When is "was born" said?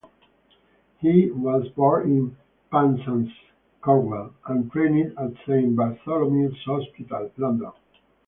1.29-2.09